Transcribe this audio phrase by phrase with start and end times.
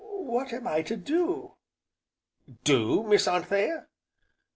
[0.09, 1.57] what am I to do?"
[2.63, 3.85] "Do, Miss Anthea?"